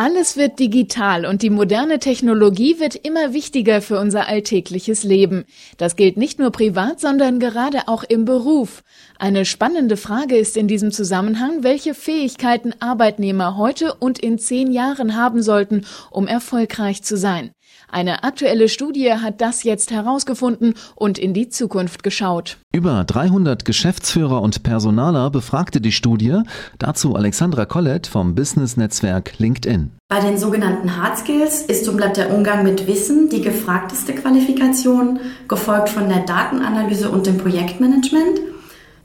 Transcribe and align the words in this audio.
Alles 0.00 0.36
wird 0.36 0.60
digital 0.60 1.26
und 1.26 1.42
die 1.42 1.50
moderne 1.50 1.98
Technologie 1.98 2.78
wird 2.78 2.94
immer 2.94 3.32
wichtiger 3.32 3.82
für 3.82 3.98
unser 3.98 4.28
alltägliches 4.28 5.02
Leben. 5.02 5.44
Das 5.76 5.96
gilt 5.96 6.16
nicht 6.16 6.38
nur 6.38 6.52
privat, 6.52 7.00
sondern 7.00 7.40
gerade 7.40 7.88
auch 7.88 8.04
im 8.04 8.24
Beruf. 8.24 8.84
Eine 9.18 9.44
spannende 9.44 9.96
Frage 9.96 10.36
ist 10.36 10.56
in 10.56 10.68
diesem 10.68 10.92
Zusammenhang, 10.92 11.64
welche 11.64 11.94
Fähigkeiten 11.94 12.74
Arbeitnehmer 12.78 13.56
heute 13.56 13.92
und 13.92 14.20
in 14.20 14.38
zehn 14.38 14.70
Jahren 14.70 15.16
haben 15.16 15.42
sollten, 15.42 15.84
um 16.12 16.28
erfolgreich 16.28 17.02
zu 17.02 17.16
sein. 17.16 17.50
Eine 17.90 18.22
aktuelle 18.22 18.68
Studie 18.68 19.12
hat 19.14 19.40
das 19.40 19.62
jetzt 19.62 19.90
herausgefunden 19.90 20.74
und 20.94 21.18
in 21.18 21.32
die 21.32 21.48
Zukunft 21.48 22.02
geschaut. 22.02 22.58
Über 22.70 23.04
300 23.04 23.64
Geschäftsführer 23.64 24.42
und 24.42 24.62
Personaler 24.62 25.30
befragte 25.30 25.80
die 25.80 25.92
Studie, 25.92 26.42
dazu 26.78 27.16
Alexandra 27.16 27.64
Collett 27.64 28.06
vom 28.06 28.34
Business-Netzwerk 28.34 29.38
LinkedIn. 29.38 29.92
Bei 30.08 30.20
den 30.20 30.36
sogenannten 30.36 30.96
Hard 30.96 31.18
Skills 31.18 31.62
ist 31.62 31.88
und 31.88 31.96
bleibt 31.96 32.18
der 32.18 32.34
Umgang 32.34 32.62
mit 32.62 32.86
Wissen 32.86 33.30
die 33.30 33.40
gefragteste 33.40 34.14
Qualifikation, 34.14 35.20
gefolgt 35.48 35.88
von 35.88 36.10
der 36.10 36.20
Datenanalyse 36.20 37.08
und 37.08 37.26
dem 37.26 37.38
Projektmanagement. 37.38 38.40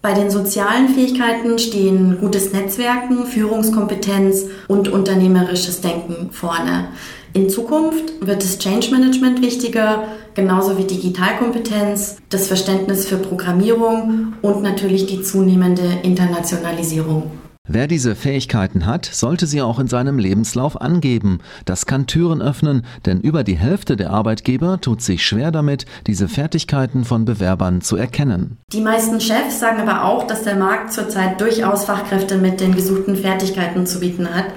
Bei 0.01 0.13
den 0.13 0.29
sozialen 0.29 0.89
Fähigkeiten 0.89 1.57
stehen 1.57 2.19
gutes 2.19 2.51
Netzwerken, 2.51 3.25
Führungskompetenz 3.25 4.47
und 4.67 4.89
unternehmerisches 4.89 5.79
Denken 5.79 6.29
vorne. 6.31 6.89
In 7.35 7.49
Zukunft 7.49 8.13
wird 8.21 8.43
das 8.43 8.59
Change 8.59 8.91
Management 8.91 9.41
wichtiger, 9.41 10.03
genauso 10.35 10.77
wie 10.77 10.83
Digitalkompetenz, 10.83 12.17
das 12.29 12.45
Verständnis 12.45 13.07
für 13.07 13.17
Programmierung 13.17 14.33
und 14.43 14.61
natürlich 14.61 15.07
die 15.07 15.23
zunehmende 15.23 15.81
Internationalisierung. 16.03 17.31
Wer 17.67 17.87
diese 17.87 18.13
Fähigkeiten 18.15 18.85
hat, 18.85 19.05
sollte 19.05 19.47
sie 19.47 19.63
auch 19.63 19.79
in 19.79 19.87
seinem 19.87 20.19
Lebenslauf 20.19 20.79
angeben. 20.79 21.39
Das 21.65 21.87
kann 21.87 22.05
Türen 22.05 22.41
öffnen, 22.41 22.85
denn 23.07 23.19
über 23.21 23.43
die 23.43 23.55
Hälfte 23.55 23.95
der 23.95 24.11
Arbeitgeber 24.11 24.79
tut 24.79 25.01
sich 25.01 25.25
schwer 25.25 25.51
damit, 25.51 25.85
diese 26.05 26.27
Fertigkeiten 26.27 27.03
von 27.03 27.25
Bewerbern 27.25 27.81
zu 27.81 27.95
erkennen. 27.95 28.57
Die 28.73 28.81
meisten 28.81 29.19
Chefs 29.19 29.59
sagen 29.59 29.81
aber 29.81 30.03
auch, 30.03 30.27
dass 30.27 30.43
der 30.43 30.55
Markt 30.55 30.93
zurzeit 30.93 31.41
durchaus 31.41 31.85
Fachkräfte 31.85 32.37
mit 32.37 32.59
den 32.59 32.75
gesuchten 32.75 33.15
Fertigkeiten 33.15 33.87
zu 33.87 34.01
bieten 34.01 34.35
hat. 34.35 34.47